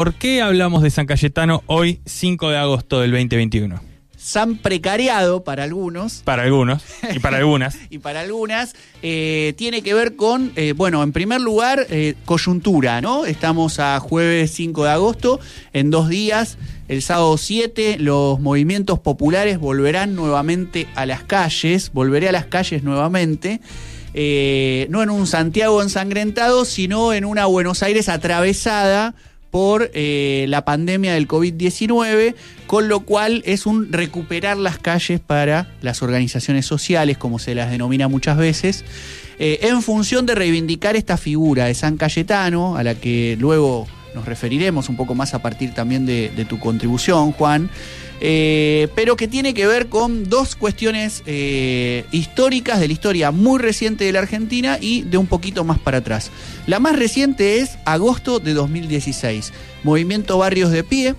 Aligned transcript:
¿Por 0.00 0.14
qué 0.14 0.40
hablamos 0.40 0.82
de 0.82 0.88
San 0.88 1.04
Cayetano 1.04 1.62
hoy, 1.66 2.00
5 2.06 2.48
de 2.48 2.56
agosto 2.56 3.02
del 3.02 3.10
2021? 3.10 3.82
San 4.16 4.56
precariado 4.56 5.44
para 5.44 5.64
algunos. 5.64 6.22
Para 6.24 6.44
algunos 6.44 6.82
y 7.14 7.18
para 7.18 7.36
algunas. 7.36 7.76
y 7.90 7.98
para 7.98 8.20
algunas, 8.20 8.74
eh, 9.02 9.52
tiene 9.58 9.82
que 9.82 9.92
ver 9.92 10.16
con, 10.16 10.52
eh, 10.56 10.72
bueno, 10.72 11.02
en 11.02 11.12
primer 11.12 11.42
lugar, 11.42 11.86
eh, 11.90 12.14
coyuntura, 12.24 13.02
¿no? 13.02 13.26
Estamos 13.26 13.78
a 13.78 14.00
jueves 14.00 14.52
5 14.52 14.84
de 14.84 14.90
agosto, 14.90 15.38
en 15.74 15.90
dos 15.90 16.08
días, 16.08 16.56
el 16.88 17.02
sábado 17.02 17.36
7, 17.36 17.98
los 17.98 18.40
movimientos 18.40 19.00
populares 19.00 19.58
volverán 19.58 20.14
nuevamente 20.14 20.86
a 20.94 21.04
las 21.04 21.24
calles, 21.24 21.92
volveré 21.92 22.30
a 22.30 22.32
las 22.32 22.46
calles 22.46 22.82
nuevamente. 22.84 23.60
no 24.14 25.02
en 25.02 25.10
un 25.10 25.26
Santiago 25.26 25.82
ensangrentado, 25.82 26.64
sino 26.64 27.12
en 27.12 27.26
una 27.26 27.44
Buenos 27.44 27.82
Aires 27.82 28.08
atravesada 28.08 29.14
por 29.50 29.90
eh, 29.94 30.46
la 30.48 30.64
pandemia 30.64 31.14
del 31.14 31.26
COVID-19, 31.26 32.34
con 32.66 32.88
lo 32.88 33.00
cual 33.00 33.42
es 33.46 33.66
un 33.66 33.92
recuperar 33.92 34.56
las 34.56 34.78
calles 34.78 35.20
para 35.20 35.72
las 35.82 36.02
organizaciones 36.02 36.66
sociales, 36.66 37.18
como 37.18 37.38
se 37.38 37.54
las 37.54 37.70
denomina 37.70 38.08
muchas 38.08 38.36
veces, 38.36 38.84
eh, 39.38 39.58
en 39.62 39.82
función 39.82 40.26
de 40.26 40.34
reivindicar 40.34 40.96
esta 40.96 41.16
figura 41.16 41.66
de 41.66 41.74
San 41.74 41.96
Cayetano, 41.96 42.76
a 42.76 42.82
la 42.82 42.94
que 42.94 43.36
luego 43.40 43.86
nos 44.14 44.26
referiremos 44.26 44.88
un 44.88 44.96
poco 44.96 45.14
más 45.14 45.34
a 45.34 45.40
partir 45.40 45.72
también 45.72 46.04
de 46.04 46.46
tu 46.48 46.58
contribución, 46.58 47.32
Juan. 47.32 47.70
Eh, 48.22 48.88
pero 48.94 49.16
que 49.16 49.28
tiene 49.28 49.54
que 49.54 49.66
ver 49.66 49.88
con 49.88 50.28
dos 50.28 50.54
cuestiones 50.54 51.22
eh, 51.24 52.04
históricas 52.12 52.78
de 52.78 52.86
la 52.86 52.92
historia 52.92 53.30
muy 53.30 53.58
reciente 53.58 54.04
de 54.04 54.12
la 54.12 54.18
Argentina 54.18 54.76
y 54.78 55.02
de 55.02 55.16
un 55.16 55.26
poquito 55.26 55.64
más 55.64 55.78
para 55.78 55.98
atrás. 55.98 56.30
La 56.66 56.80
más 56.80 56.96
reciente 56.96 57.60
es 57.60 57.78
agosto 57.86 58.38
de 58.38 58.52
2016, 58.52 59.52
Movimiento 59.84 60.36
Barrios 60.36 60.70
de 60.70 60.84
Pie, 60.84 61.14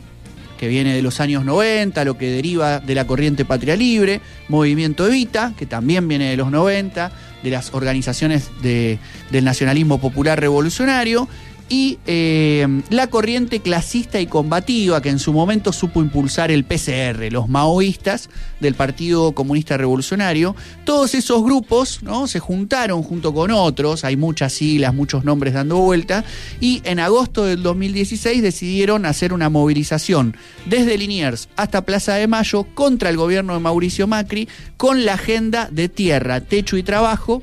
que 0.59 0.67
viene 0.67 0.93
de 0.93 1.01
los 1.01 1.19
años 1.19 1.43
90, 1.43 2.05
lo 2.05 2.19
que 2.19 2.29
deriva 2.29 2.79
de 2.79 2.93
la 2.93 3.07
corriente 3.07 3.45
Patria 3.45 3.75
Libre, 3.75 4.21
Movimiento 4.47 5.07
Evita, 5.07 5.55
que 5.57 5.65
también 5.65 6.07
viene 6.07 6.29
de 6.29 6.37
los 6.37 6.51
90, 6.51 7.11
de 7.41 7.49
las 7.49 7.73
organizaciones 7.73 8.51
del 8.61 9.43
nacionalismo 9.43 9.99
popular 9.99 10.39
revolucionario, 10.39 11.27
y 11.71 11.99
eh, 12.05 12.67
la 12.89 13.07
corriente 13.07 13.61
clasista 13.61 14.19
y 14.19 14.27
combativa 14.27 15.01
que 15.01 15.07
en 15.07 15.19
su 15.19 15.31
momento 15.31 15.71
supo 15.71 16.01
impulsar 16.01 16.51
el 16.51 16.65
PCR, 16.65 17.31
los 17.31 17.47
maoístas 17.47 18.29
del 18.59 18.75
Partido 18.75 19.31
Comunista 19.31 19.77
Revolucionario. 19.77 20.53
Todos 20.83 21.15
esos 21.15 21.41
grupos 21.41 22.03
¿no? 22.03 22.27
se 22.27 22.39
juntaron 22.39 23.03
junto 23.03 23.33
con 23.33 23.51
otros, 23.51 24.03
hay 24.03 24.17
muchas 24.17 24.51
siglas, 24.51 24.93
muchos 24.93 25.23
nombres 25.23 25.53
dando 25.53 25.77
vuelta, 25.77 26.25
y 26.59 26.81
en 26.83 26.99
agosto 26.99 27.45
del 27.45 27.63
2016 27.63 28.41
decidieron 28.41 29.05
hacer 29.05 29.31
una 29.31 29.49
movilización 29.49 30.35
desde 30.65 30.97
Liniers 30.97 31.47
hasta 31.55 31.85
Plaza 31.85 32.15
de 32.15 32.27
Mayo 32.27 32.67
contra 32.73 33.09
el 33.09 33.15
gobierno 33.15 33.53
de 33.53 33.59
Mauricio 33.61 34.07
Macri 34.07 34.49
con 34.75 35.05
la 35.05 35.13
agenda 35.13 35.69
de 35.71 35.87
tierra, 35.87 36.41
techo 36.41 36.75
y 36.75 36.83
trabajo 36.83 37.41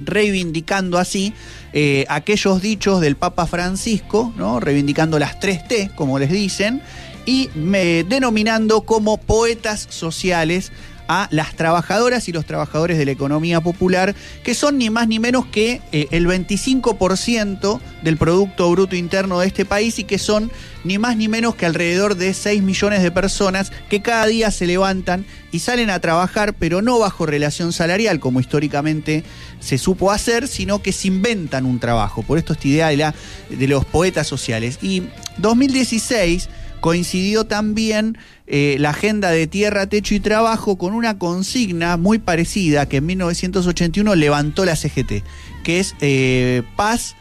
reivindicando 0.00 0.98
así 0.98 1.32
eh, 1.72 2.04
aquellos 2.08 2.62
dichos 2.62 3.00
del 3.00 3.16
Papa 3.16 3.46
Francisco, 3.46 4.32
¿no? 4.36 4.60
reivindicando 4.60 5.18
las 5.18 5.40
tres 5.40 5.66
T, 5.66 5.90
como 5.94 6.18
les 6.18 6.30
dicen, 6.30 6.82
y 7.26 7.50
denominando 7.54 8.82
como 8.82 9.18
poetas 9.18 9.86
sociales 9.90 10.72
a 11.08 11.28
las 11.30 11.56
trabajadoras 11.56 12.28
y 12.28 12.32
los 12.32 12.44
trabajadores 12.44 12.98
de 12.98 13.06
la 13.06 13.10
economía 13.10 13.60
popular, 13.60 14.14
que 14.44 14.54
son 14.54 14.78
ni 14.78 14.90
más 14.90 15.08
ni 15.08 15.18
menos 15.18 15.46
que 15.46 15.80
eh, 15.90 16.06
el 16.10 16.26
25% 16.26 17.80
del 18.02 18.16
Producto 18.16 18.70
Bruto 18.70 18.94
Interno 18.94 19.40
de 19.40 19.46
este 19.46 19.64
país 19.64 19.98
y 19.98 20.04
que 20.04 20.18
son 20.18 20.52
ni 20.84 20.98
más 20.98 21.16
ni 21.16 21.28
menos 21.28 21.54
que 21.54 21.66
alrededor 21.66 22.14
de 22.14 22.32
6 22.32 22.62
millones 22.62 23.02
de 23.02 23.10
personas 23.10 23.72
que 23.88 24.00
cada 24.02 24.26
día 24.26 24.50
se 24.50 24.66
levantan 24.66 25.26
y 25.50 25.60
salen 25.60 25.90
a 25.90 26.00
trabajar, 26.00 26.54
pero 26.54 26.82
no 26.82 26.98
bajo 26.98 27.26
relación 27.26 27.72
salarial, 27.72 28.20
como 28.20 28.40
históricamente 28.40 29.24
se 29.60 29.78
supo 29.78 30.12
hacer, 30.12 30.46
sino 30.46 30.82
que 30.82 30.92
se 30.92 31.08
inventan 31.08 31.64
un 31.64 31.80
trabajo. 31.80 32.22
Por 32.22 32.38
esto 32.38 32.52
esta 32.52 32.68
idea 32.68 33.14
de, 33.48 33.68
los 33.68 33.84
poetas 33.84 34.26
sociales. 34.26 34.78
Y 34.82 35.04
2016 35.38 36.48
coincidió 36.80 37.44
también 37.44 38.18
eh, 38.46 38.76
la 38.78 38.90
agenda 38.90 39.30
de 39.30 39.46
tierra, 39.46 39.86
techo 39.86 40.14
y 40.14 40.20
trabajo 40.20 40.78
con 40.78 40.94
una 40.94 41.18
consigna 41.18 41.96
muy 41.96 42.18
parecida 42.18 42.86
que 42.86 42.98
en 42.98 43.06
1981 43.06 44.14
levantó 44.14 44.64
la 44.64 44.76
CGT, 44.76 45.22
que 45.62 45.80
es 45.80 45.94
eh, 46.00 46.62
paz, 46.76 47.16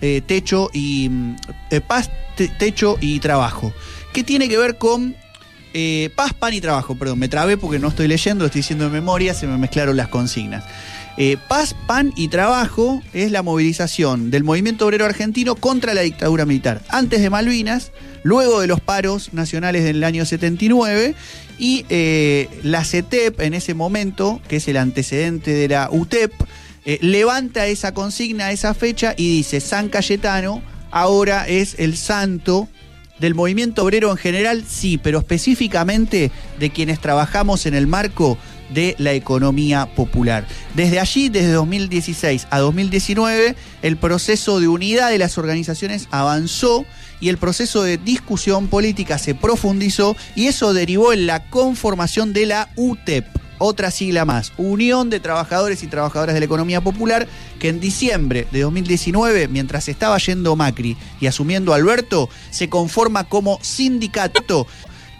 eh, 0.00 0.22
techo 0.26 0.70
y 0.72 1.10
paz, 1.86 2.10
techo 2.58 2.98
y 3.00 3.20
trabajo, 3.20 3.72
que 4.12 4.24
tiene 4.24 4.48
que 4.48 4.58
ver 4.58 4.78
con 4.78 5.16
paz, 6.14 6.32
pan 6.34 6.54
y 6.54 6.60
trabajo. 6.60 6.94
Perdón, 6.94 7.18
me 7.18 7.28
trabé 7.28 7.56
porque 7.56 7.78
no 7.78 7.88
estoy 7.88 8.08
leyendo, 8.08 8.44
estoy 8.44 8.60
diciendo 8.60 8.84
de 8.84 8.90
memoria, 8.90 9.34
se 9.34 9.46
me 9.46 9.58
mezclaron 9.58 9.96
las 9.96 10.08
consignas. 10.08 10.64
Paz, 11.48 11.74
pan 11.86 12.12
y 12.16 12.28
trabajo 12.28 13.02
es 13.12 13.30
la 13.30 13.42
movilización 13.42 14.30
del 14.30 14.44
movimiento 14.44 14.86
obrero 14.86 15.04
argentino 15.04 15.54
contra 15.54 15.94
la 15.94 16.00
dictadura 16.00 16.44
militar. 16.44 16.82
Antes 16.88 17.22
de 17.22 17.30
Malvinas, 17.30 17.92
luego 18.24 18.60
de 18.60 18.66
los 18.66 18.80
paros 18.80 19.32
nacionales 19.32 19.84
del 19.84 20.02
año 20.02 20.24
79 20.24 21.14
y 21.58 21.86
eh, 21.88 22.48
la 22.64 22.84
CETEP 22.84 23.40
en 23.40 23.54
ese 23.54 23.74
momento, 23.74 24.40
que 24.48 24.56
es 24.56 24.66
el 24.66 24.76
antecedente 24.76 25.52
de 25.52 25.68
la 25.68 25.88
UTEP, 25.92 26.32
eh, 26.84 26.98
levanta 27.00 27.66
esa 27.66 27.94
consigna, 27.94 28.50
esa 28.50 28.74
fecha 28.74 29.14
y 29.16 29.36
dice 29.36 29.60
San 29.60 29.88
Cayetano 29.88 30.62
ahora 30.90 31.46
es 31.48 31.76
el 31.78 31.96
santo 31.96 32.68
del 33.18 33.34
movimiento 33.34 33.84
obrero 33.84 34.10
en 34.10 34.16
general, 34.16 34.64
sí, 34.68 34.98
pero 34.98 35.18
específicamente 35.18 36.30
de 36.58 36.70
quienes 36.70 37.00
trabajamos 37.00 37.66
en 37.66 37.74
el 37.74 37.86
marco 37.86 38.36
de 38.74 38.94
la 38.98 39.12
economía 39.12 39.86
popular. 39.94 40.46
Desde 40.74 41.00
allí, 41.00 41.28
desde 41.28 41.52
2016 41.52 42.46
a 42.50 42.58
2019, 42.58 43.56
el 43.82 43.96
proceso 43.96 44.60
de 44.60 44.68
unidad 44.68 45.10
de 45.10 45.18
las 45.18 45.38
organizaciones 45.38 46.08
avanzó 46.10 46.84
y 47.20 47.28
el 47.28 47.38
proceso 47.38 47.82
de 47.82 47.96
discusión 47.96 48.68
política 48.68 49.16
se 49.18 49.34
profundizó 49.34 50.16
y 50.34 50.48
eso 50.48 50.74
derivó 50.74 51.12
en 51.12 51.26
la 51.26 51.48
conformación 51.48 52.32
de 52.32 52.46
la 52.46 52.68
UTEP 52.76 53.24
otra 53.58 53.90
sigla 53.90 54.24
más, 54.24 54.52
Unión 54.56 55.10
de 55.10 55.20
Trabajadores 55.20 55.82
y 55.82 55.86
Trabajadoras 55.86 56.34
de 56.34 56.40
la 56.40 56.46
Economía 56.46 56.80
Popular, 56.80 57.26
que 57.58 57.68
en 57.68 57.80
diciembre 57.80 58.46
de 58.50 58.60
2019, 58.60 59.48
mientras 59.48 59.88
estaba 59.88 60.18
yendo 60.18 60.56
Macri 60.56 60.96
y 61.20 61.26
asumiendo 61.26 61.72
Alberto, 61.72 62.28
se 62.50 62.68
conforma 62.68 63.24
como 63.24 63.58
sindicato 63.62 64.66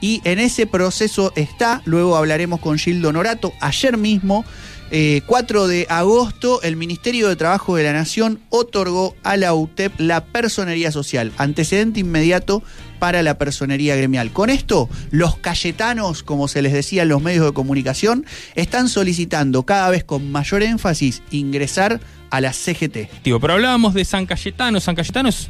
y 0.05 0.21
en 0.25 0.39
ese 0.39 0.67
proceso 0.67 1.33
está, 1.35 1.81
luego 1.87 2.19
hablaremos 2.19 2.61
con 2.61 2.77
Gildo 2.77 3.11
Norato, 3.11 3.55
ayer 3.61 3.97
mismo, 3.97 4.45
4 4.91 5.65
eh, 5.65 5.69
de 5.69 5.87
agosto, 5.89 6.61
el 6.61 6.77
Ministerio 6.77 7.27
de 7.27 7.37
Trabajo 7.37 7.77
de 7.77 7.85
la 7.85 7.95
Nación 7.95 8.39
otorgó 8.51 9.17
a 9.23 9.39
la 9.39 9.55
UTEP 9.55 9.99
la 9.99 10.27
personería 10.27 10.93
social, 10.93 11.33
antecedente 11.39 12.01
inmediato 12.01 12.63
para 12.99 13.23
la 13.23 13.39
personería 13.39 13.97
gremial. 13.97 14.31
Con 14.31 14.51
esto, 14.51 14.91
los 15.11 15.39
cayetanos, 15.39 16.23
como 16.23 16.49
se 16.49 16.61
les 16.61 16.75
decía 16.75 17.05
en 17.05 17.09
los 17.09 17.23
medios 17.23 17.47
de 17.47 17.55
comunicación, 17.55 18.27
están 18.57 18.91
solicitando 18.91 19.63
cada 19.63 19.89
vez 19.89 20.05
con 20.05 20.31
mayor 20.31 20.63
énfasis 20.63 21.23
ingresar 21.31 21.99
a 22.29 22.43
la 22.43 22.53
CGT. 22.53 23.09
pero 23.23 23.55
hablábamos 23.55 23.95
de 23.95 24.05
San 24.05 24.27
Cayetano. 24.27 24.81
San 24.81 24.97
Cayetano 24.97 25.31
es 25.31 25.49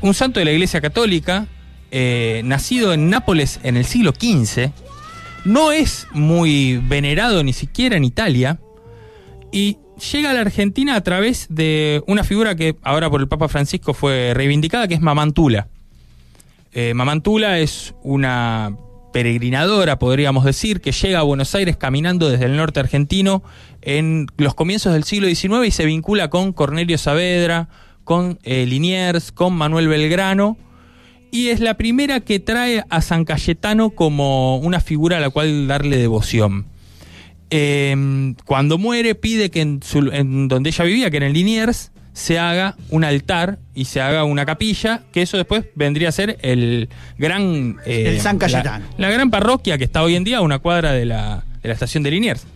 un 0.00 0.12
santo 0.12 0.40
de 0.40 0.46
la 0.46 0.50
Iglesia 0.50 0.80
Católica 0.80 1.46
eh, 1.92 2.40
nacido 2.44 2.94
en 2.94 3.10
Nápoles 3.10 3.60
en 3.62 3.76
el 3.76 3.84
siglo 3.84 4.12
XV, 4.12 4.70
no 5.44 5.72
es 5.72 6.06
muy 6.12 6.78
venerado 6.78 7.44
ni 7.44 7.52
siquiera 7.52 7.96
en 7.96 8.04
Italia, 8.04 8.58
y 9.52 9.76
llega 10.10 10.30
a 10.30 10.32
la 10.32 10.40
Argentina 10.40 10.96
a 10.96 11.02
través 11.02 11.46
de 11.50 12.02
una 12.06 12.24
figura 12.24 12.56
que 12.56 12.76
ahora 12.82 13.10
por 13.10 13.20
el 13.20 13.28
Papa 13.28 13.48
Francisco 13.48 13.92
fue 13.92 14.32
reivindicada, 14.34 14.88
que 14.88 14.94
es 14.94 15.02
Mamantula. 15.02 15.68
Eh, 16.72 16.94
Mamantula 16.94 17.58
es 17.58 17.94
una 18.02 18.74
peregrinadora, 19.12 19.98
podríamos 19.98 20.44
decir, 20.44 20.80
que 20.80 20.92
llega 20.92 21.18
a 21.18 21.22
Buenos 21.22 21.54
Aires 21.54 21.76
caminando 21.76 22.30
desde 22.30 22.46
el 22.46 22.56
norte 22.56 22.80
argentino 22.80 23.42
en 23.82 24.28
los 24.38 24.54
comienzos 24.54 24.94
del 24.94 25.04
siglo 25.04 25.28
XIX 25.28 25.66
y 25.66 25.70
se 25.70 25.84
vincula 25.84 26.30
con 26.30 26.54
Cornelio 26.54 26.96
Saavedra, 26.96 27.68
con 28.04 28.38
eh, 28.44 28.64
Liniers, 28.64 29.30
con 29.30 29.52
Manuel 29.52 29.88
Belgrano 29.88 30.56
y 31.32 31.48
es 31.48 31.60
la 31.60 31.74
primera 31.74 32.20
que 32.20 32.38
trae 32.38 32.84
a 32.90 33.00
San 33.00 33.24
Cayetano 33.24 33.90
como 33.90 34.58
una 34.58 34.80
figura 34.80 35.16
a 35.16 35.20
la 35.20 35.30
cual 35.30 35.66
darle 35.66 35.96
devoción. 35.96 36.66
Em, 37.48 38.34
cuando 38.44 38.76
muere 38.76 39.14
pide 39.14 39.50
que 39.50 39.62
en, 39.62 40.48
donde 40.48 40.70
ella 40.70 40.84
vivía, 40.84 41.10
que 41.10 41.16
en 41.16 41.22
el 41.22 41.32
Liniers, 41.32 41.90
se 42.12 42.38
haga 42.38 42.76
un 42.90 43.02
altar 43.02 43.58
y 43.74 43.86
se 43.86 44.02
haga 44.02 44.24
una 44.24 44.44
capilla, 44.44 45.04
que 45.10 45.22
eso 45.22 45.38
después 45.38 45.64
vendría 45.74 46.10
a 46.10 46.12
ser 46.12 46.36
el 46.42 46.90
gran... 47.16 47.78
Eh, 47.86 48.10
el 48.10 48.20
San 48.20 48.36
Cayetano. 48.36 48.84
La, 48.98 49.08
gran 49.08 49.30
parroquia 49.30 49.78
que 49.78 49.84
está 49.84 50.02
hoy 50.02 50.16
en 50.16 50.24
día 50.24 50.38
a 50.38 50.40
una 50.42 50.58
cuadra 50.58 50.92
de 50.92 51.06
la, 51.06 51.44
estación 51.62 52.02
de 52.02 52.10
Liniers. 52.10 52.46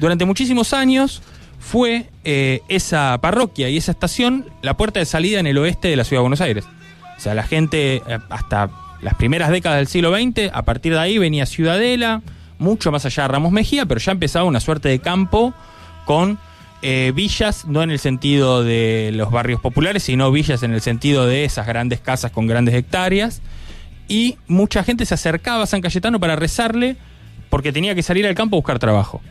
Durante 0.00 0.24
muchísimos 0.24 0.72
años 0.72 1.22
fue 1.60 2.06
eh, 2.24 2.62
esa 2.68 3.16
parroquia 3.20 3.68
y 3.68 3.76
esa 3.76 3.92
estación 3.92 4.46
la 4.62 4.76
puerta 4.76 4.98
de 4.98 5.06
salida 5.06 5.38
en 5.38 5.46
el 5.46 5.56
oeste 5.58 5.86
de 5.86 5.94
la 5.94 6.02
ciudad 6.02 6.18
de 6.18 6.22
Buenos 6.22 6.40
Aires. 6.40 6.64
O 7.16 7.20
sea, 7.20 7.34
la 7.34 7.44
gente 7.44 8.02
eh, 8.06 8.18
hasta 8.28 8.70
las 9.00 9.14
primeras 9.14 9.50
décadas 9.50 9.78
del 9.78 9.86
siglo 9.86 10.14
XX, 10.14 10.50
a 10.52 10.62
partir 10.62 10.92
de 10.92 10.98
ahí 10.98 11.18
venía 11.18 11.46
Ciudadela, 11.46 12.22
mucho 12.58 12.90
más 12.90 13.04
allá 13.04 13.24
de 13.24 13.28
Ramos 13.28 13.52
Mejía, 13.52 13.86
pero 13.86 14.00
ya 14.00 14.12
empezaba 14.12 14.44
una 14.44 14.60
suerte 14.60 14.88
de 14.88 14.98
campo 14.98 15.52
con 16.06 16.38
eh, 16.82 17.12
villas, 17.14 17.66
no 17.66 17.82
en 17.82 17.90
el 17.90 17.98
sentido 17.98 18.62
de 18.62 19.10
los 19.14 19.30
barrios 19.30 19.60
populares, 19.60 20.02
sino 20.02 20.30
villas 20.30 20.62
en 20.62 20.72
el 20.72 20.80
sentido 20.80 21.26
de 21.26 21.44
esas 21.44 21.66
grandes 21.66 22.00
casas 22.00 22.30
con 22.30 22.46
grandes 22.46 22.74
hectáreas. 22.74 23.42
Y 24.06 24.36
mucha 24.48 24.84
gente 24.84 25.06
se 25.06 25.14
acercaba 25.14 25.62
a 25.62 25.66
San 25.66 25.80
Cayetano 25.80 26.20
para 26.20 26.36
rezarle 26.36 26.96
porque 27.48 27.72
tenía 27.72 27.94
que 27.94 28.02
salir 28.02 28.26
al 28.26 28.34
campo 28.34 28.56
a 28.56 28.58
buscar 28.58 28.78
trabajo. 28.78 29.22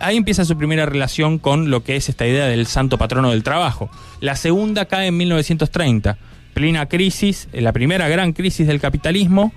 Ahí 0.00 0.16
empieza 0.16 0.44
su 0.44 0.56
primera 0.56 0.86
relación 0.86 1.38
con 1.38 1.70
lo 1.70 1.84
que 1.84 1.94
es 1.94 2.08
esta 2.08 2.26
idea 2.26 2.46
del 2.46 2.66
santo 2.66 2.98
patrono 2.98 3.30
del 3.30 3.42
trabajo. 3.42 3.90
La 4.20 4.34
segunda 4.34 4.86
cae 4.86 5.08
en 5.08 5.16
1930, 5.16 6.16
plena 6.54 6.86
crisis, 6.86 7.48
la 7.52 7.72
primera 7.72 8.08
gran 8.08 8.32
crisis 8.32 8.66
del 8.66 8.80
capitalismo, 8.80 9.52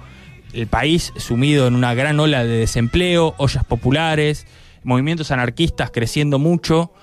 el 0.53 0.67
país 0.67 1.13
sumido 1.17 1.67
en 1.67 1.75
una 1.75 1.93
gran 1.93 2.19
ola 2.19 2.43
de 2.43 2.57
desempleo, 2.59 3.35
ollas 3.37 3.65
populares, 3.65 4.45
movimientos 4.83 5.31
anarquistas 5.31 5.91
creciendo 5.91 6.39
mucho. 6.39 6.93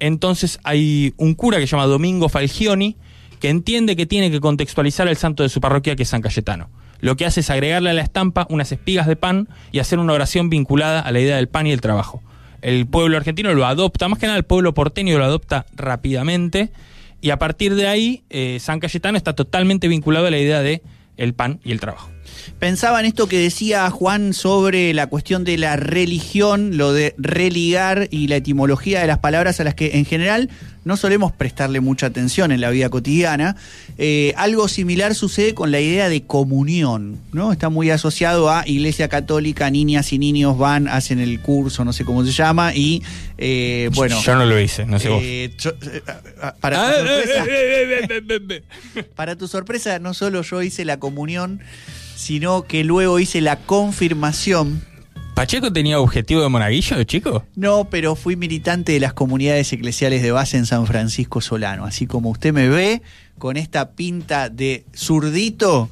Entonces 0.00 0.60
hay 0.64 1.14
un 1.16 1.34
cura 1.34 1.58
que 1.58 1.66
se 1.66 1.72
llama 1.72 1.86
Domingo 1.86 2.28
Falgioni 2.28 2.96
que 3.40 3.48
entiende 3.48 3.96
que 3.96 4.06
tiene 4.06 4.30
que 4.30 4.40
contextualizar 4.40 5.08
el 5.08 5.16
santo 5.16 5.42
de 5.42 5.48
su 5.48 5.60
parroquia 5.60 5.96
que 5.96 6.02
es 6.02 6.08
San 6.08 6.22
Cayetano. 6.22 6.70
Lo 7.00 7.16
que 7.16 7.26
hace 7.26 7.40
es 7.40 7.50
agregarle 7.50 7.90
a 7.90 7.92
la 7.92 8.02
estampa 8.02 8.46
unas 8.50 8.72
espigas 8.72 9.06
de 9.06 9.16
pan 9.16 9.48
y 9.70 9.78
hacer 9.78 10.00
una 10.00 10.12
oración 10.12 10.50
vinculada 10.50 11.00
a 11.00 11.12
la 11.12 11.20
idea 11.20 11.36
del 11.36 11.48
pan 11.48 11.66
y 11.66 11.72
el 11.72 11.80
trabajo. 11.80 12.22
El 12.60 12.86
pueblo 12.86 13.16
argentino 13.16 13.54
lo 13.54 13.64
adopta, 13.66 14.08
más 14.08 14.18
que 14.18 14.26
nada 14.26 14.36
el 14.36 14.44
pueblo 14.44 14.74
porteño 14.74 15.16
lo 15.16 15.24
adopta 15.24 15.66
rápidamente 15.76 16.72
y 17.20 17.30
a 17.30 17.38
partir 17.38 17.74
de 17.74 17.86
ahí 17.86 18.22
eh, 18.30 18.58
San 18.60 18.80
Cayetano 18.80 19.16
está 19.16 19.34
totalmente 19.34 19.88
vinculado 19.88 20.26
a 20.26 20.30
la 20.30 20.38
idea 20.38 20.60
de 20.60 20.82
el 21.16 21.34
pan 21.34 21.60
y 21.64 21.72
el 21.72 21.80
trabajo. 21.80 22.10
Pensaba 22.58 23.00
en 23.00 23.06
esto 23.06 23.28
que 23.28 23.38
decía 23.38 23.90
Juan 23.90 24.32
sobre 24.32 24.94
la 24.94 25.08
cuestión 25.08 25.44
de 25.44 25.58
la 25.58 25.76
religión, 25.76 26.76
lo 26.76 26.92
de 26.92 27.14
religar 27.18 28.08
y 28.10 28.28
la 28.28 28.36
etimología 28.36 29.00
de 29.00 29.06
las 29.06 29.18
palabras 29.18 29.60
a 29.60 29.64
las 29.64 29.74
que 29.74 29.98
en 29.98 30.04
general 30.04 30.48
no 30.88 30.96
solemos 30.96 31.32
prestarle 31.32 31.80
mucha 31.80 32.06
atención 32.06 32.50
en 32.50 32.62
la 32.62 32.70
vida 32.70 32.88
cotidiana. 32.88 33.56
Eh, 33.98 34.32
algo 34.38 34.68
similar 34.68 35.14
sucede 35.14 35.52
con 35.52 35.70
la 35.70 35.80
idea 35.80 36.08
de 36.08 36.22
comunión, 36.22 37.20
¿no? 37.30 37.52
Está 37.52 37.68
muy 37.68 37.90
asociado 37.90 38.50
a 38.50 38.66
Iglesia 38.66 39.08
Católica, 39.08 39.70
niñas 39.70 40.14
y 40.14 40.18
niños 40.18 40.56
van, 40.56 40.88
hacen 40.88 41.18
el 41.18 41.42
curso, 41.42 41.84
no 41.84 41.92
sé 41.92 42.06
cómo 42.06 42.24
se 42.24 42.32
llama, 42.32 42.74
y 42.74 43.02
eh, 43.36 43.90
bueno. 43.92 44.18
Yo 44.22 44.34
no 44.34 44.46
lo 44.46 44.58
hice, 44.58 44.86
no 44.86 44.98
sé 44.98 45.10
vos. 45.10 45.22
Para, 46.58 46.88
tu 46.88 47.06
sorpresa, 47.06 47.44
para 49.14 49.36
tu 49.36 49.46
sorpresa, 49.46 49.98
no 49.98 50.14
solo 50.14 50.40
yo 50.40 50.62
hice 50.62 50.86
la 50.86 50.98
comunión, 50.98 51.60
sino 52.16 52.62
que 52.62 52.82
luego 52.82 53.18
hice 53.18 53.42
la 53.42 53.56
confirmación. 53.56 54.87
¿Pacheco 55.38 55.72
tenía 55.72 56.00
objetivo 56.00 56.42
de 56.42 56.48
monaguillo, 56.48 57.00
chico? 57.04 57.44
No, 57.54 57.88
pero 57.88 58.16
fui 58.16 58.34
militante 58.34 58.90
de 58.90 58.98
las 58.98 59.12
comunidades 59.12 59.72
eclesiales 59.72 60.20
de 60.20 60.32
base 60.32 60.56
en 60.56 60.66
San 60.66 60.84
Francisco 60.84 61.40
Solano. 61.40 61.84
Así 61.84 62.08
como 62.08 62.30
usted 62.30 62.52
me 62.52 62.68
ve, 62.68 63.02
con 63.38 63.56
esta 63.56 63.92
pinta 63.92 64.48
de 64.48 64.84
zurdito, 64.96 65.90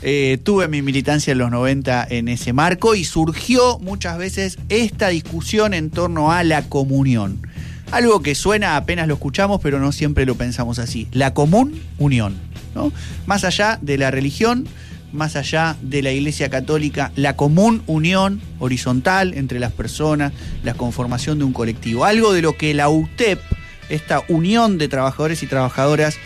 eh, 0.00 0.38
tuve 0.42 0.66
mi 0.68 0.80
militancia 0.80 1.32
en 1.32 1.36
los 1.36 1.50
90 1.50 2.06
en 2.08 2.28
ese 2.28 2.54
marco 2.54 2.94
y 2.94 3.04
surgió 3.04 3.78
muchas 3.80 4.16
veces 4.16 4.58
esta 4.70 5.08
discusión 5.08 5.74
en 5.74 5.90
torno 5.90 6.32
a 6.32 6.42
la 6.42 6.62
comunión. 6.62 7.46
Algo 7.90 8.22
que 8.22 8.34
suena 8.34 8.76
apenas 8.76 9.08
lo 9.08 9.14
escuchamos, 9.14 9.60
pero 9.62 9.78
no 9.78 9.92
siempre 9.92 10.24
lo 10.24 10.36
pensamos 10.36 10.78
así. 10.78 11.06
La 11.12 11.34
común 11.34 11.82
unión. 11.98 12.34
¿no? 12.74 12.90
Más 13.26 13.44
allá 13.44 13.78
de 13.82 13.98
la 13.98 14.10
religión, 14.10 14.66
más 15.12 15.36
allá 15.36 15.76
de 15.82 16.02
la 16.02 16.12
Iglesia 16.12 16.50
Católica, 16.50 17.12
la 17.16 17.36
común 17.36 17.82
unión 17.86 18.40
horizontal 18.58 19.34
entre 19.34 19.60
las 19.60 19.72
personas, 19.72 20.32
la 20.62 20.74
conformación 20.74 21.38
de 21.38 21.44
un 21.44 21.52
colectivo. 21.52 22.04
Algo 22.04 22.32
de 22.32 22.42
lo 22.42 22.56
que 22.56 22.74
la 22.74 22.88
UTEP, 22.88 23.40
esta 23.88 24.22
unión 24.28 24.78
de 24.78 24.88
trabajadores 24.88 25.42
y 25.42 25.46
trabajadoras 25.46 26.16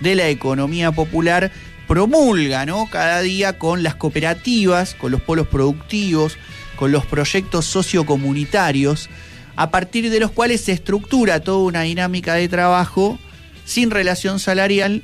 de 0.00 0.14
la 0.14 0.28
economía 0.28 0.92
popular, 0.92 1.50
promulga 1.86 2.66
¿no? 2.66 2.88
cada 2.88 3.20
día 3.20 3.58
con 3.58 3.82
las 3.82 3.96
cooperativas, 3.96 4.94
con 4.94 5.10
los 5.10 5.20
polos 5.20 5.48
productivos, 5.48 6.38
con 6.76 6.92
los 6.92 7.04
proyectos 7.04 7.66
sociocomunitarios, 7.66 9.10
a 9.56 9.70
partir 9.70 10.08
de 10.08 10.20
los 10.20 10.30
cuales 10.30 10.60
se 10.60 10.72
estructura 10.72 11.40
toda 11.40 11.58
una 11.58 11.82
dinámica 11.82 12.34
de 12.34 12.48
trabajo 12.48 13.18
sin 13.64 13.90
relación 13.90 14.38
salarial, 14.38 15.02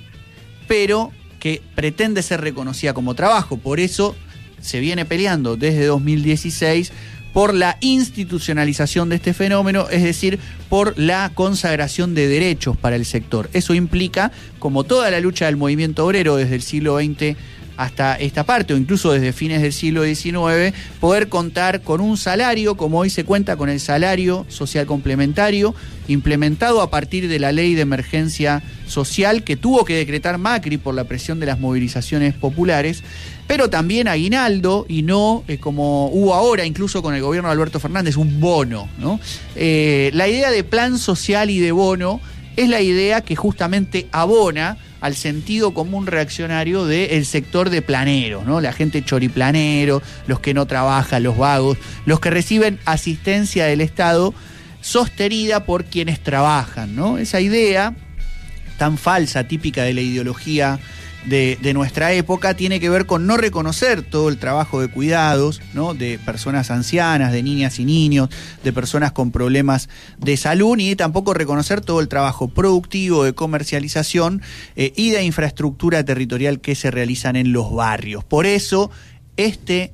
pero 0.68 1.12
que 1.38 1.62
pretende 1.74 2.22
ser 2.22 2.40
reconocida 2.40 2.94
como 2.94 3.14
trabajo. 3.14 3.56
Por 3.56 3.80
eso 3.80 4.14
se 4.60 4.80
viene 4.80 5.04
peleando 5.04 5.56
desde 5.56 5.86
2016 5.86 6.92
por 7.32 7.52
la 7.52 7.76
institucionalización 7.82 9.10
de 9.10 9.16
este 9.16 9.34
fenómeno, 9.34 9.88
es 9.90 10.02
decir, 10.02 10.38
por 10.70 10.98
la 10.98 11.30
consagración 11.34 12.14
de 12.14 12.28
derechos 12.28 12.78
para 12.78 12.96
el 12.96 13.04
sector. 13.04 13.50
Eso 13.52 13.74
implica, 13.74 14.32
como 14.58 14.84
toda 14.84 15.10
la 15.10 15.20
lucha 15.20 15.44
del 15.44 15.58
movimiento 15.58 16.06
obrero 16.06 16.36
desde 16.36 16.54
el 16.54 16.62
siglo 16.62 16.96
XX 16.98 17.36
hasta 17.76 18.16
esta 18.16 18.44
parte, 18.44 18.74
o 18.74 18.76
incluso 18.76 19.12
desde 19.12 19.32
fines 19.32 19.62
del 19.62 19.72
siglo 19.72 20.04
XIX, 20.04 20.74
poder 21.00 21.28
contar 21.28 21.82
con 21.82 22.00
un 22.00 22.16
salario, 22.16 22.76
como 22.76 22.98
hoy 23.00 23.10
se 23.10 23.24
cuenta 23.24 23.56
con 23.56 23.68
el 23.68 23.80
salario 23.80 24.46
social 24.48 24.86
complementario, 24.86 25.74
implementado 26.08 26.80
a 26.80 26.90
partir 26.90 27.28
de 27.28 27.38
la 27.38 27.52
ley 27.52 27.74
de 27.74 27.82
emergencia 27.82 28.62
social 28.86 29.42
que 29.42 29.56
tuvo 29.56 29.84
que 29.84 29.96
decretar 29.96 30.38
Macri 30.38 30.78
por 30.78 30.94
la 30.94 31.04
presión 31.04 31.40
de 31.40 31.46
las 31.46 31.58
movilizaciones 31.58 32.34
populares, 32.34 33.02
pero 33.46 33.70
también 33.70 34.08
aguinaldo 34.08 34.86
y 34.88 35.02
no 35.02 35.44
eh, 35.48 35.58
como 35.58 36.08
hubo 36.08 36.34
ahora, 36.34 36.64
incluso 36.64 37.02
con 37.02 37.14
el 37.14 37.22
gobierno 37.22 37.48
de 37.48 37.52
Alberto 37.52 37.80
Fernández, 37.80 38.16
un 38.16 38.40
bono. 38.40 38.88
¿no? 38.98 39.20
Eh, 39.54 40.10
la 40.14 40.28
idea 40.28 40.50
de 40.50 40.64
plan 40.64 40.98
social 40.98 41.50
y 41.50 41.58
de 41.58 41.72
bono 41.72 42.20
es 42.56 42.68
la 42.68 42.80
idea 42.80 43.20
que 43.20 43.36
justamente 43.36 44.08
abona 44.12 44.78
al 45.06 45.14
sentido 45.14 45.72
común 45.72 46.08
reaccionario 46.08 46.84
del 46.84 47.24
sector 47.26 47.70
de 47.70 47.80
planero, 47.80 48.42
¿no? 48.44 48.60
La 48.60 48.72
gente 48.72 49.04
choriplanero, 49.04 50.02
los 50.26 50.40
que 50.40 50.52
no 50.52 50.66
trabajan, 50.66 51.22
los 51.22 51.38
vagos, 51.38 51.78
los 52.06 52.18
que 52.18 52.30
reciben 52.30 52.80
asistencia 52.86 53.66
del 53.66 53.82
Estado 53.82 54.34
sostenida 54.80 55.64
por 55.64 55.84
quienes 55.84 56.20
trabajan, 56.20 56.96
¿no? 56.96 57.18
Esa 57.18 57.40
idea 57.40 57.94
tan 58.76 58.98
falsa, 58.98 59.48
típica 59.48 59.82
de 59.84 59.94
la 59.94 60.00
ideología 60.00 60.78
de, 61.26 61.72
nuestra 61.74 62.12
época 62.12 62.54
tiene 62.54 62.80
que 62.80 62.88
ver 62.88 63.06
con 63.06 63.26
no 63.26 63.36
reconocer 63.36 64.02
todo 64.02 64.28
el 64.28 64.38
trabajo 64.38 64.80
de 64.80 64.88
cuidados, 64.88 65.60
¿no? 65.74 65.94
De 65.94 66.18
personas 66.18 66.70
ancianas, 66.70 67.32
de 67.32 67.42
niñas 67.42 67.78
y 67.78 67.84
niños, 67.84 68.28
de 68.62 68.72
personas 68.72 69.12
con 69.12 69.32
problemas 69.32 69.88
de 70.18 70.36
salud, 70.36 70.78
y 70.78 70.94
tampoco 70.94 71.34
reconocer 71.34 71.80
todo 71.80 72.00
el 72.00 72.08
trabajo 72.08 72.48
productivo, 72.48 73.24
de 73.24 73.34
comercialización 73.34 74.42
eh, 74.76 74.92
y 74.96 75.10
de 75.10 75.24
infraestructura 75.24 76.04
territorial 76.04 76.60
que 76.60 76.74
se 76.74 76.90
realizan 76.90 77.36
en 77.36 77.52
los 77.52 77.72
barrios. 77.72 78.24
Por 78.24 78.46
eso, 78.46 78.90
este 79.36 79.92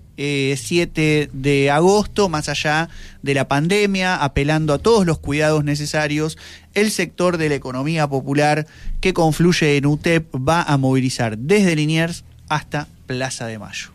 7 0.57 0.93
eh, 0.97 1.29
de 1.33 1.71
agosto, 1.71 2.29
más 2.29 2.49
allá 2.49 2.88
de 3.23 3.35
la 3.35 3.49
pandemia, 3.49 4.17
apelando 4.17 4.73
a 4.73 4.79
todos 4.79 5.05
los 5.05 5.19
cuidados 5.19 5.64
necesarios, 5.64 6.38
el 6.75 6.91
sector 6.91 7.38
de 7.38 7.49
la 7.49 7.57
economía 7.57 8.07
popular 8.07 8.67
que 9.00 9.12
confluye 9.12 9.76
en 9.76 9.87
UTEP 9.87 10.33
va 10.37 10.62
a 10.62 10.76
movilizar 10.76 11.38
desde 11.38 11.76
Liniers 11.76 12.25
hasta 12.49 12.87
Plaza 13.07 13.47
de 13.47 13.59
Mayo. 13.59 13.88